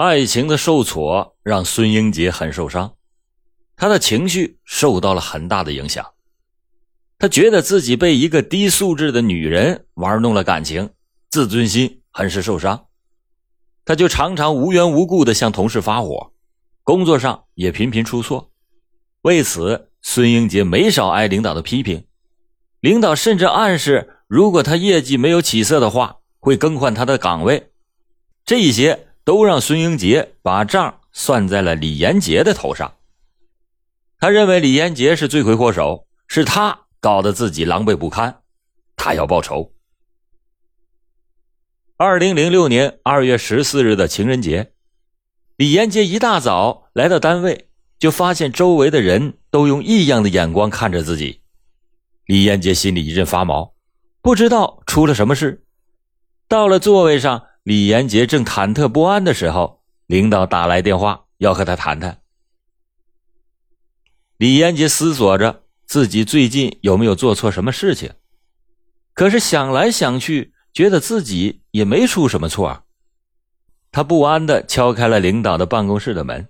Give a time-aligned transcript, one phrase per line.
[0.00, 2.94] 爱情的受挫让孙英杰很受伤，
[3.76, 6.14] 他的情绪受到了很大的影响。
[7.18, 10.88] 他觉得自己被一个低素质的女人玩弄了感情，
[11.28, 12.86] 自尊心很是受伤。
[13.84, 16.32] 他就常常无缘无故的向同事发火，
[16.82, 18.50] 工作上也频频出错。
[19.20, 22.06] 为此，孙英杰没少挨领导的批评，
[22.80, 27.70] 领导甚至暗示，如果他业绩没有起色的话，会更换他的岗位。
[28.46, 32.96] 这些都让孙英杰把账算在了李延杰的头上。
[34.18, 38.42] 他认为李延杰是罪魁祸首，是他搞得自己狼狈不堪，
[38.96, 39.72] 他要报仇。
[41.96, 44.72] 二零零六年二月十四日的情人节，
[45.54, 47.68] 李延杰一大早来到单位。
[48.00, 51.42] 就发现周围的人都用异样的眼光看着自己，
[52.26, 53.74] 李延杰心里一阵发毛，
[54.22, 55.64] 不知道出了什么事。
[56.48, 62.22] 到了座位上，李延杰正忐忑不安的时候，领导打来电话要和他谈谈。
[64.38, 68.12] 李延杰思索着自己最近有没有做错什么事情，
[69.12, 72.84] 可是想来想去，觉得自己也没出什么错。
[73.92, 76.48] 他不安的敲开了领导的办公室的门。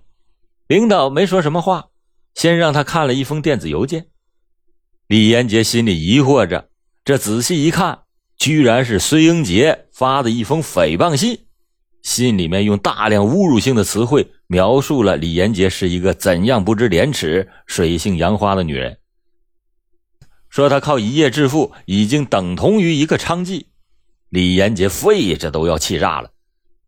[0.67, 1.89] 领导没说什么话，
[2.33, 4.07] 先让他看了一封电子邮件。
[5.07, 6.69] 李延杰心里疑惑着，
[7.03, 8.03] 这仔细一看，
[8.41, 11.45] 居然是孙英杰发的一封诽谤信。
[12.01, 18.97] 信里面用大量侮辱性的词汇描述了李延杰是一个怎样不知廉耻、水性杨花的女人，
[20.49, 23.67] 说他靠一夜致富已经等同于一个娼妓。
[24.29, 26.31] 李延杰肺这都要气炸了，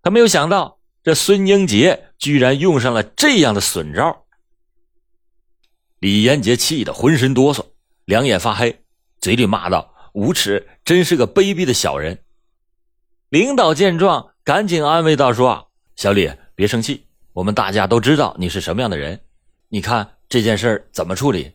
[0.02, 0.80] 他没有想到。
[1.04, 4.26] 这孙英杰居然用上了这样的损招，
[6.00, 7.64] 李延杰气得浑身哆嗦，
[8.06, 8.84] 两眼发黑，
[9.20, 12.24] 嘴里骂道：“无耻，真是个卑鄙的小人！”
[13.30, 19.20] 领导见状，赶紧安慰道：“说小李，别生气，我们大家都知道你是什么样的人。
[19.70, 21.52] 你看这件事怎么处理？”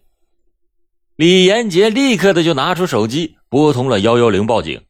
[1.16, 4.84] 李延杰立刻的就拿出手机，拨通了幺幺零报警。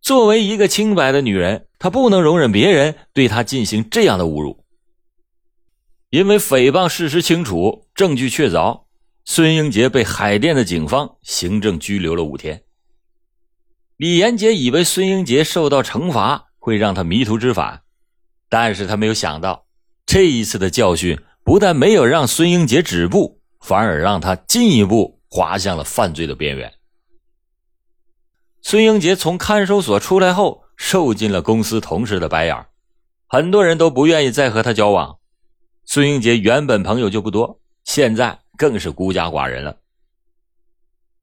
[0.00, 4.64] 作为一个清白的女人，她不能容忍别人对她进行这样的侮辱。
[6.08, 8.84] 因为诽谤事实清楚，证据确凿，
[9.30, 12.62] 孙英杰被海淀的警方行政拘留了五天。
[13.98, 17.82] 李延杰以为孙英杰受到惩罚会让他迷途知返，
[18.48, 19.66] 但是他没有想到，
[20.06, 26.72] 这一次的教训不但没有让孙英杰止步，反而让他进一步滑向了犯罪的边缘。
[28.62, 32.64] 孙英杰从看守所出来后，受尽了公司同事的白眼
[33.26, 35.18] 很多人都不愿意再和他交往。
[35.84, 39.78] 孙英杰原本朋友就不多，现在更是孤家寡人了。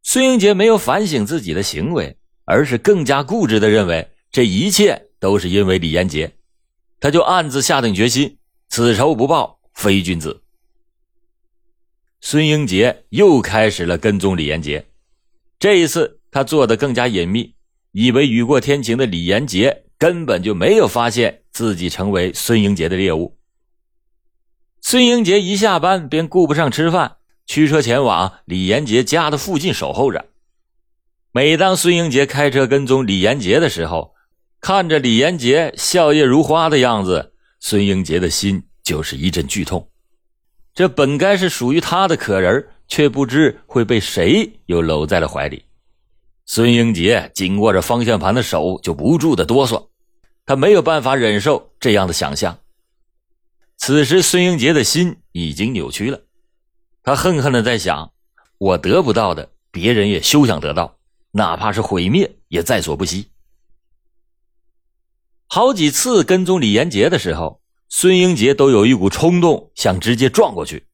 [0.01, 6.35] 孙英杰没有反省自己的行为，而是更加固执的认为这一切都是因为李延杰，
[6.99, 10.41] 他就暗自下定决心：此仇不报非君子。
[12.21, 14.87] 孙英杰又开始了跟踪李延杰，
[15.59, 16.21] 这一次。
[16.31, 17.55] 他做的更加隐秘，
[17.93, 23.37] 以为雨过天晴的李延杰根本就没有发现自己成为孙英杰的猎物。
[24.81, 27.15] 孙英杰一下班便顾不上吃饭，
[27.45, 30.25] 驱车前往李延杰家的附近守候着。
[31.31, 34.13] 每当孙英杰开车跟踪李延杰的时候，
[34.61, 39.89] 看着李延杰笑靥如花的样子，孙英杰的心就是一阵剧痛。
[40.73, 45.63] 这本该是属于他的可人，却不知会被谁又搂在了怀里。
[46.45, 49.87] 孙英杰紧握着方向盘的手就不住的哆嗦，
[50.45, 52.57] 他没有办法忍受这样的想象。
[53.77, 56.21] 此时，孙英杰的心已经扭曲了，
[57.05, 58.11] 他恨恨的在想：
[58.57, 60.97] 我得不到的，别人也休想得到，
[61.31, 63.29] 哪怕是毁灭，也在所不惜。
[65.47, 70.87] 好几次跟踪李延杰的时候，孙英杰都有一股冲动想直接撞过去，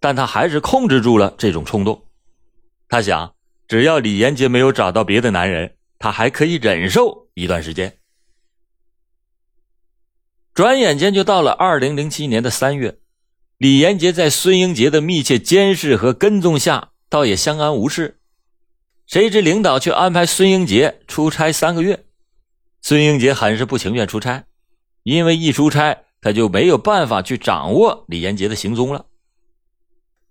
[0.00, 2.04] 但他还是控制住了这种冲动。
[2.88, 3.34] 他想。
[3.68, 7.98] 只要李延杰没有找到别的男人，他还可以忍受一段时间。
[10.54, 12.98] 转眼间就到了二零零七年的三月，
[13.58, 18.20] 李延杰在孙英杰的密切监视和跟踪下，倒也相安无事。
[19.04, 22.04] 谁知领导却安排孙英杰出差三个月，
[22.82, 24.44] 孙英杰很是不情愿出差，
[25.02, 29.06] 因为一出差他就没有办法去掌握李延杰的行踪了。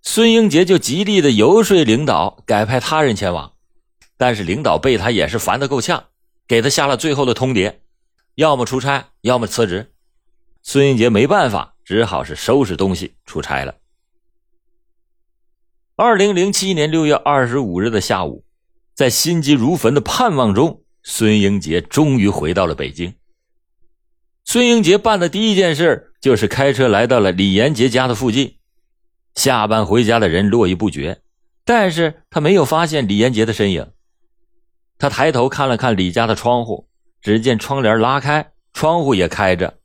[0.00, 3.52] 孙英杰就极力的游说领导改派他人前往，
[4.16, 6.06] 但是领导被他也是烦得够呛，
[6.46, 7.74] 给他下了最后的通牒：
[8.36, 9.92] 要么出差，要么辞职。
[10.62, 13.74] 孙英杰没办法，只好是收拾东西出差了。
[15.96, 18.44] 二零零七年六月二十五日的下午，
[18.94, 23.14] 在心急如焚的盼望中，孙英杰终于回到了北京。
[24.44, 28.58] 孙英杰办的第一件事就是开车来到了李延杰家的附近。
[29.34, 31.22] 下班回家的人络绎不绝，
[31.64, 33.90] 但是他没有发现李延杰的身影。
[34.98, 36.86] 他抬头看了看李家的窗户，
[37.22, 39.77] 只见窗帘拉开，窗户也开着。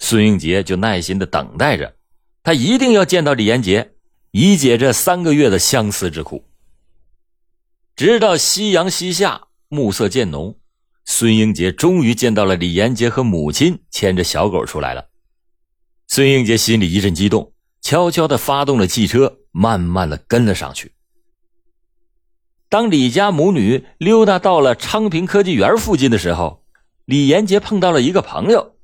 [0.00, 1.94] 孙英杰就耐心的等待着，
[2.42, 3.92] 他一定要见到李延杰，
[4.32, 6.44] 以解这三个月的相思之苦。
[7.94, 10.56] 直到夕阳西下，暮色渐浓。
[11.04, 15.08] 孙英杰终于见到了李延杰和母亲牵着小狗出来了。
[16.08, 17.52] 孙英杰心里一阵激动，
[17.82, 20.92] 悄悄的发动了汽车，慢慢的跟了上去。
[22.68, 26.64] 当李家母女溜达到了昌平科技园附近的时候，
[27.04, 28.76] 李延杰碰到了一个朋友。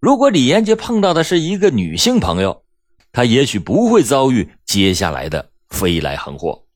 [0.00, 2.62] 如果李延杰碰到的是一个女性朋友，
[3.10, 6.66] 他也许不会遭遇接下来的飞来横祸。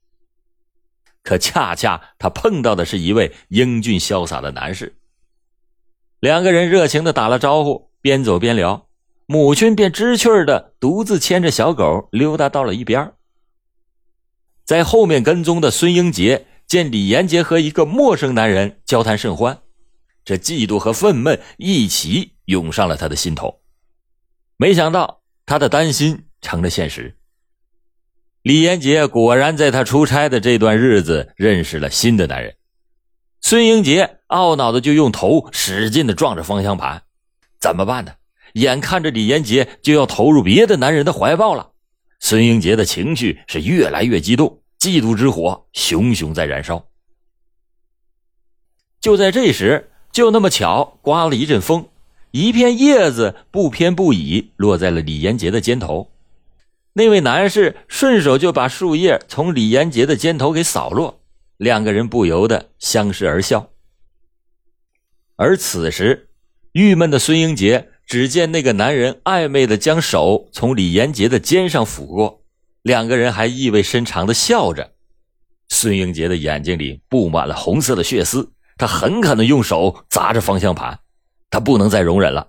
[1.22, 4.96] 可恰恰他碰到的是一位英俊潇洒的男士，
[6.18, 8.88] 两个人热情的打了招呼，边走边聊，
[9.26, 13.12] 母亲便知趣的独自牵着小狗溜达到了一边。
[14.64, 19.61] 在后面跟踪的孙英杰见李延杰和一个陌生男人交谈甚欢，
[20.24, 23.60] 这嫉妒和愤懑一起涌上了他的心头，
[24.56, 27.16] 没想到他的担心成了现实。
[28.42, 32.56] 李延杰果然在他出差的这段日子认识了新的男人，
[33.40, 37.02] 孙英杰懊恼的就用头使劲的撞着方向盘，
[37.60, 38.12] 怎么办呢？
[38.54, 41.72] 眼看着李延杰就要投入别的男人的怀抱了，
[42.20, 46.86] 孙英杰的情绪是越来越激动，嫉妒之火熊熊在燃烧。
[49.00, 51.88] 就在这时，就那么巧，刮了一阵风，
[52.32, 56.10] 一片叶子不偏不倚落在了李延杰的肩头。
[56.92, 61.18] 那位男士顺手就把树叶从李延杰的肩头给扫落，
[61.56, 63.70] 两个人不由得相视而笑。
[65.36, 66.28] 而此时，
[66.72, 72.42] 郁闷的孙英杰只见那个男人暧昧的将手从李延杰的肩上抚过，
[72.82, 74.92] 两个人还意味深长的笑着。
[75.70, 80.98] 孙英杰的眼睛里布满了红色的血丝，他狠狠的用手砸着方向盘，
[81.50, 82.48] 他不能再容忍了，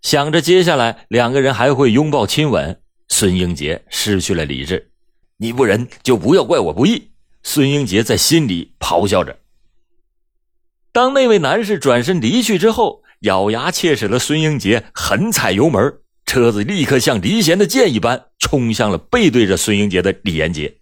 [0.00, 2.80] 想着接下来两个人还会拥抱亲吻。
[3.08, 4.92] 孙英杰失去了理智，
[5.38, 7.10] 你不仁就不要怪我不义。
[7.42, 9.40] 孙英杰在心里咆哮着。
[10.92, 15.94] 当那位男士转身离去之后，咬牙切齿的孙英杰狠踩油门，
[16.26, 20.76] 车子立刻像离弦的箭一般冲向了背对着孙英杰的李延杰。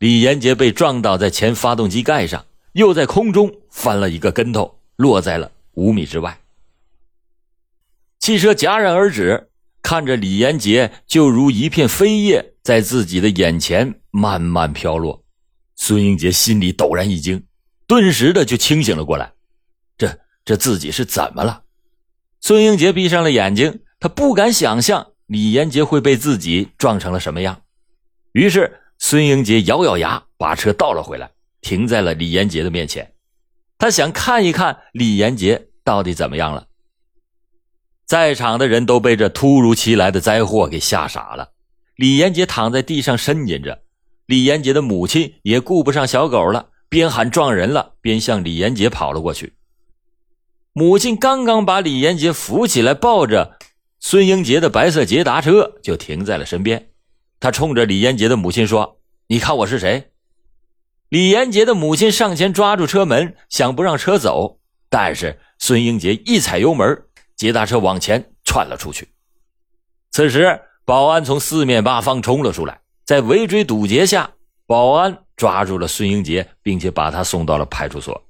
[0.00, 6.38] 李延杰被撞倒在前发动机盖上，又在空中翻了一个跟头，落在了五米之外。
[8.18, 9.44] 汽车戛然而止。
[9.80, 15.24] 看着李延杰就如一片飞叶在自己的眼前慢慢飘落，
[15.76, 17.42] 孙英杰心里陡然一惊，
[17.86, 19.32] 顿时的就清醒了过来。
[19.96, 21.62] 这这自己是怎么了？
[22.42, 27.62] 孙英杰闭上了眼睛，他不敢想象李延杰会被自己撞成了什么样。
[28.32, 33.14] 于是孙英杰咬咬牙，把车倒了回来，停在了李延杰的面前。
[33.78, 36.66] 他想看一看李延杰到底怎么样了。
[38.06, 41.52] 在场的人都被这突如其来的灾祸给吓傻了。
[41.94, 43.82] 李延杰躺在地上呻吟着，
[44.26, 49.54] 李延杰的母亲也顾不上小狗了，边喊撞人了，边向李延杰跑了过去。
[50.72, 53.58] 母亲刚刚把李延杰扶起来，抱着
[54.00, 56.90] 孙英杰的白色捷达车就停在了身边。
[57.40, 60.10] 他冲着李延杰的母亲说：“你看我是谁？”
[61.08, 64.58] 李延杰的母亲上前抓住车门，想不让车走，
[64.90, 67.02] 但是孙英杰一踩油门。
[67.34, 69.08] 捷达车往前窜了出去。
[70.10, 74.32] 此时，保安从四面八方冲了出来，在围追堵截下，
[74.66, 78.24] 保安抓住了孙英杰，并且把他送到了派出所。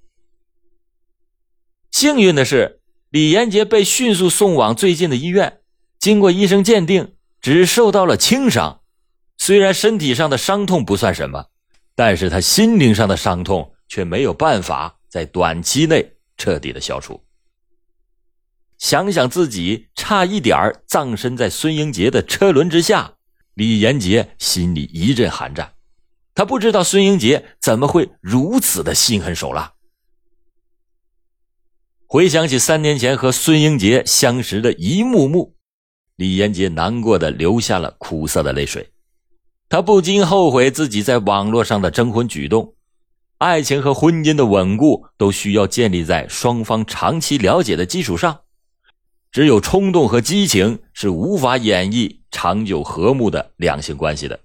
[1.90, 5.60] 幸运的是，李延杰被迅速送往最近的医院，
[5.98, 8.82] 经过医生鉴定，只受到了轻伤。
[9.38, 11.46] 虽然身体上的伤痛不算什么，
[11.98, 17.20] 但是他心灵上的伤痛却没有办法在短期内彻底的消除。
[18.78, 23.14] 想想自己差一点葬身在孙英杰的车轮之下，
[23.54, 25.74] 李延杰心里一阵寒战。
[26.36, 29.72] 他不知道孙英杰怎么会如此的心狠手辣。
[32.06, 35.56] 回想起三年前和孙英杰相识的一幕幕，
[36.14, 38.88] 李延杰难过的流下了苦涩的泪水。
[39.68, 42.74] 他不禁后悔自己在网络上的征婚举动。
[43.36, 48.40] 爱情和婚姻的稳固都需要建立在双方长期了解的基础上。
[49.30, 54.40] 只有冲动和激情是无法演绎长久和睦的两性关系的。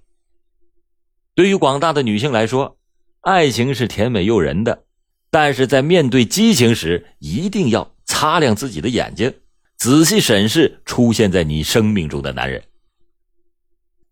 [1.34, 2.76] 对于广大的女性来说，
[3.22, 4.84] 爱情是甜美诱人的，
[5.30, 9.32] 但是在面对激情时，一定要擦亮自己的眼睛，
[9.78, 12.62] 仔细审视出现在你生命中的男人。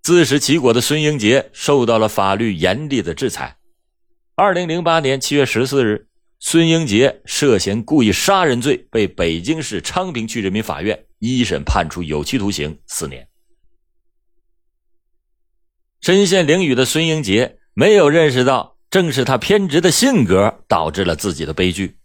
[0.02, 3.56] 自食其果的孙英杰受到了法律严厉的制裁。
[4.34, 6.08] 二零零八年七月十四日，
[6.40, 13.28] 孙英杰涉嫌故意杀人罪被北京市昌平区人民法院一审判处有期徒刑四年。
[16.00, 21.96] 身陷囹圄的孙英杰没有认识到，正是他偏执的性格导致了自己的悲剧。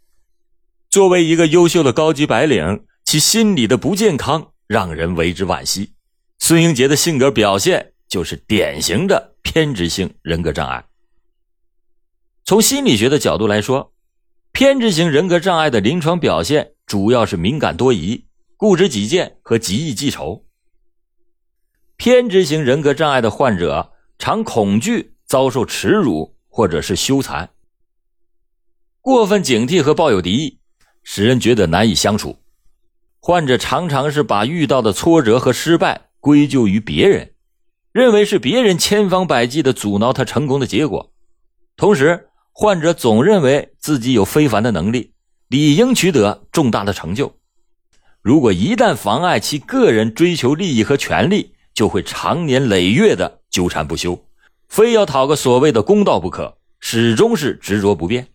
[0.92, 5.94] 作为一个优秀的高级白领，其心理的不健康让人为之惋惜。
[6.40, 10.86] 孙英杰的性格表现就是典型的偏执性人格障碍。
[12.46, 13.94] 从心理学的角度来说，
[14.52, 18.26] 偏执型人格障碍的临床表现主要是敏感多疑、
[18.56, 20.46] 固执己见和极易记仇。
[21.98, 27.50] 偏执型人格障碍的患者常恐惧遭受耻辱或者是羞惭，
[29.02, 30.60] 过分警惕和抱有敌意，
[31.04, 32.38] 使人觉得难以相处。
[33.20, 36.07] 患者常常是把遇到的挫折和失败。
[36.20, 37.34] 归咎于别人，
[37.92, 41.12] 认为是别人千方百计的阻挠他成功的结果。
[41.76, 45.14] 同时，患者总认为自己有非凡的能力，
[45.48, 47.36] 理应取得重大的成就。
[48.22, 54.26] 如果一旦妨碍其个人追求利益和权利，就会长年累月的纠缠不休，
[54.68, 58.28] 非要讨个所谓的公道不可，始终是执着不变。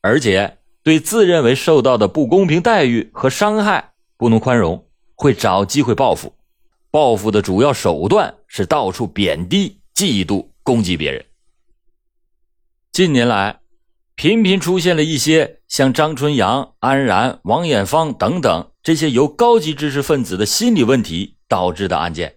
[0.00, 6.32] 而且，对自认为受到的不公平待遇和伤害不能宽容，会找机会报复。
[6.90, 11.24] 报复的主要手段是到处贬低、嫉妒、攻击别人。
[12.90, 13.60] 近年来，
[14.16, 22.36] 频频出现了一些像张春阳、安然、王艳芳等等这些由高级知识分子的心理问题导致的案件。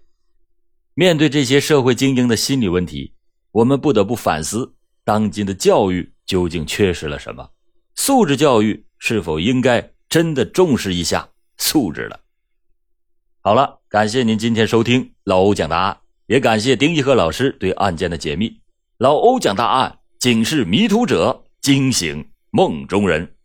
[0.94, 3.16] 面对这些社会精英的心理问题，
[3.52, 7.50] 我们不得不反思：当今的教育究竟缺失了什么？
[7.96, 12.20] 素质教育是否应该真的重视一下素质了？
[13.46, 15.98] 好了，感谢您今天收听老欧讲大案，
[16.28, 18.62] 也感谢丁一和老师对案件的解密。
[19.00, 23.36] 老欧讲大案，警示迷途者，惊醒梦中人。